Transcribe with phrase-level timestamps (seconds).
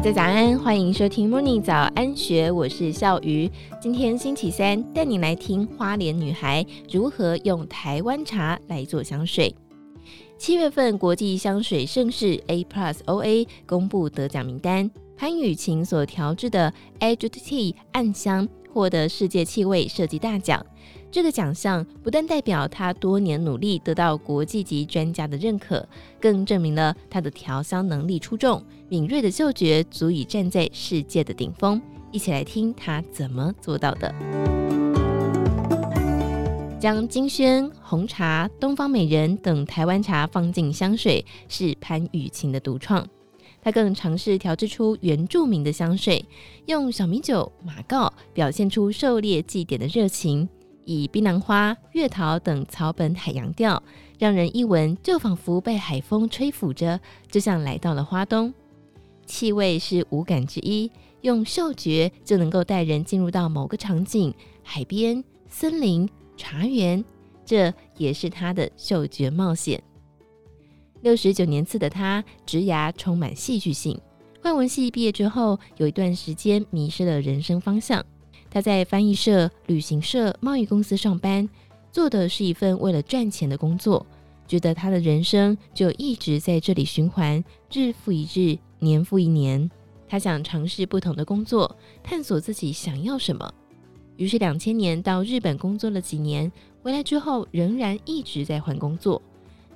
[0.00, 3.50] 大家早安，欢迎收听 Morning 早安学，我是笑鱼。
[3.82, 9.54] 今天星期三，带你来听花莲女孩如何用台湾茶来做香水。
[10.38, 20.64] 七月份国际香水盛事 A Plus OA 公布得奖名单，潘雨晴所调制的 Aged Tea 暗香获得世界气味设计大奖。
[21.12, 25.84] 这个奖项不但代表他多年努力得到国际级专家的认可，
[26.20, 31.82] 更证明了他的调香能力出众，敏锐的嗅觉足以站在世界的顶峰。
[32.12, 34.14] 一起来听他怎么做到的。
[36.78, 43.06] 将金萱、红茶、东方美人等台湾茶放进香水，是潘雨晴的独创。
[43.60, 46.24] 他更尝试调制出原住民的香水，
[46.66, 50.48] 用小米酒、马告表现出狩猎祭典的热情。
[50.84, 53.82] 以槟榔花、月桃等草本海洋调，
[54.18, 58.52] 让人一闻就仿佛被海风吹拂着，就像来到了花东。
[59.26, 67.04] 气味是五感之一，用嗅觉就能够带人进入到某个场景：海边、森林、茶园，
[67.44, 69.80] 这也是他的嗅觉冒险。
[71.02, 73.98] 六十九年次的他，职涯充满戏剧性。
[74.42, 78.04] 外文系毕业之后，有一段时间迷失了人生方向。
[78.50, 81.48] 他在翻译社、旅行社、贸易公司上班，
[81.92, 84.04] 做的是一份为了赚钱的工作，
[84.48, 87.42] 觉得他的人生就一直在这里循环，
[87.72, 89.70] 日复一日，年复一年。
[90.08, 93.54] 他想尝试不同的工作，探索自己想要什么。
[94.16, 96.50] 于是两千年到日本工作了几年，
[96.82, 99.22] 回来之后仍然一直在换工作。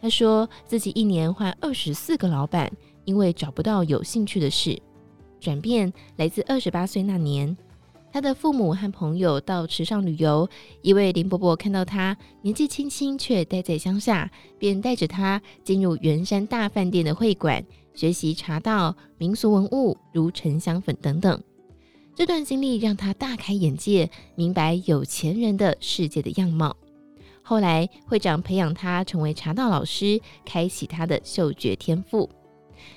[0.03, 2.71] 他说自己一年换二十四个老板，
[3.05, 4.77] 因为找不到有兴趣的事。
[5.41, 7.57] 转变来自二十八岁那年。
[8.15, 10.49] 他的父母和朋友到池上旅游，
[10.83, 21.43] 一位林伯伯看到他年纪轻轻却待在乡下，便带着他进入圆山大饭店的会馆，学习茶道、民俗文物，如沉香粉等等。
[22.15, 26.77] 这段经历让他大开眼界，明白有钱人的世界的样貌。
[27.43, 32.31] 后来会长培养他成为茶道老师，开启他的嗅觉天赋。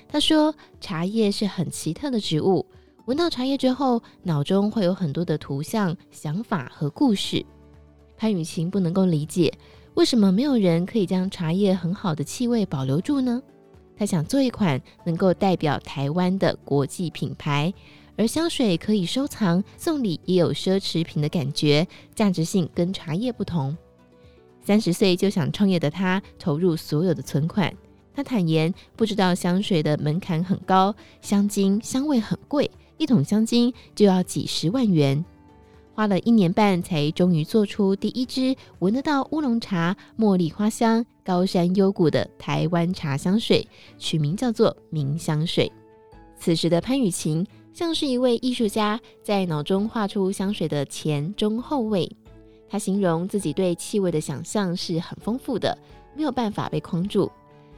[0.06, 2.64] 他说，茶叶是很奇特的植物。
[3.08, 7.42] 闻到茶叶之后，脑中会有很多的图像、想法和故事。
[8.18, 9.50] 潘雨晴不能够理解，
[9.94, 13.42] 为什么没有人可以将茶叶很好的气味保留住呢？
[13.96, 17.72] 他想做一款能够代表台湾的国际品牌，
[18.14, 23.74] 而香水可以收藏、送礼，也有奢侈品的感觉，价值性跟茶叶不同。
[24.60, 27.74] 三十岁就想创业的他，投入所有的存款。
[28.12, 32.70] 他坦言，不知道香水的门槛很高，香精香味很贵。
[32.98, 35.24] 一桶香精就要几十万元，
[35.94, 43.66] 花了一年半才终于做出第一支闻得到乌龙茶、茉莉花香、高山幽谷的台湾茶香水，
[43.98, 45.70] 取名叫做“明香水”。
[46.36, 52.10] 此时的潘雨晴像是一位艺术家，在脑中画出香水的前中后味。
[52.68, 55.76] 他形容自己对气味的想象是很丰富的，
[56.14, 57.30] 没有办法被框住。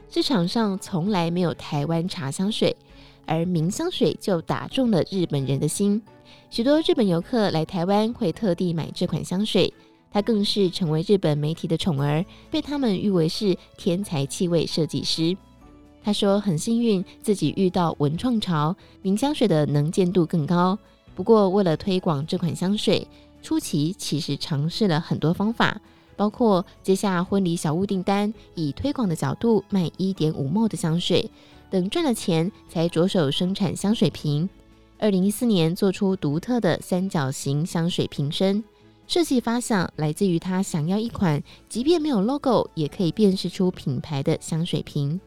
[0.08, 2.76] 市场上从来没有台湾茶香水。
[3.30, 6.02] 而明香水就打中了日本人的心，
[6.50, 9.72] 许多日本游客来台湾会特地买这款香水，
[10.10, 15.36] 它更是成为日本媒体的宠儿，被他们誉为是天才气味设计师。
[16.02, 20.76] 他说很幸运自己遇到文创潮，明香水的能见度更高。
[21.14, 23.06] 不过为了推广这款香水，
[23.42, 25.80] 初期其实尝试了很多方法，
[26.16, 31.30] 包括接下婚礼小物订单，以推广的角度卖一点五 ml 的香水。
[31.70, 34.48] 等赚了钱，才着手生产香水瓶。
[34.98, 38.62] 二零一四年，做出独特的三角形香水瓶身。
[39.06, 45.20] 设计发想来自于他想要一款，即便没有 logo 也可以辨识出品牌的香水瓶。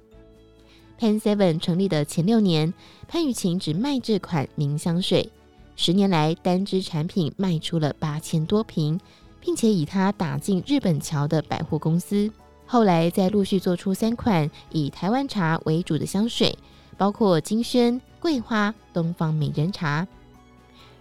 [0.99, 2.73] Pen Seven 成立的前六年，
[3.07, 5.29] 潘雨晴只卖这款明香水。
[5.75, 8.97] 十年来，单支产品卖出了八千多瓶，
[9.41, 12.31] 并且以它打进日本桥的百货公司。
[12.65, 16.57] 后来再陆续做出三款以台湾茶为主的香水，
[16.97, 20.07] 包括金萱、桂花、东方美人茶。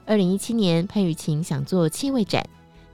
[0.04, 2.44] 二零一七年，潘雨晴想做气味展，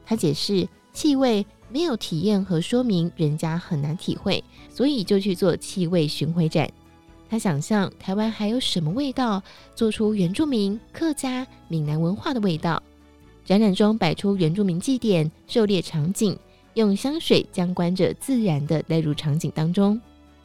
[0.04, 6.70] 她解释气味没有体验和说明，人家很难体会，所以就去做气味巡回展。
[7.28, 9.42] 她想象台湾还有什么味道，
[9.74, 12.82] 做出原住民、客家、闽南文化的味道。
[13.44, 16.38] 展览中摆出原住民祭典、狩猎场景。
[16.74, 20.00] 用香水将观者自然地带入场景当中。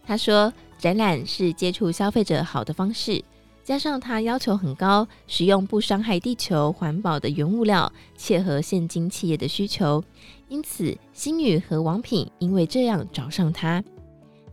[0.06, 3.24] 他说，展览是接触消费者好的方式，
[3.64, 10.04] 加上他要求很高，使用不伤害地球、环保的原物料，切合现今企业的需求。
[10.50, 13.84] 因此，星宇和王品因为这样找上他。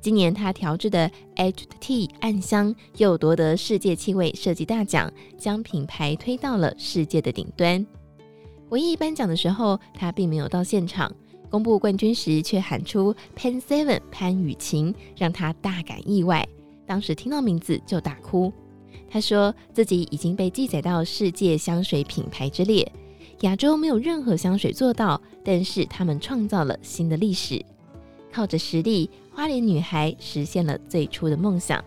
[0.00, 7.84] 今年他调制的 H T 暗香又夺得世界气味设计大奖，将品牌推到了世界的顶端。
[8.69, 11.12] 回忆颁奖的时候，他并没有到现场。
[11.50, 16.47] 公布冠军时，却喊出 “Pen Seven 潘雨晴”，让他大感意外。
[16.87, 18.52] 当时听到名字就大哭。
[19.08, 22.91] 他说自己已经被记载到世界香水品牌之列，
[23.41, 27.64] 亚洲没有任何香水做到，但是他们创造了新的历史。
[28.32, 31.85] 靠着实力，花莲女孩实现了最初的梦想。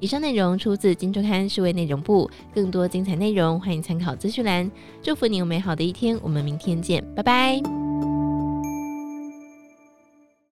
[0.00, 4.70] 以上内容出自《金周刊》数位内容部，更多精彩内容欢迎参考资讯栏。
[5.02, 7.83] 祝福你有美好的一天，我们明天见，拜拜。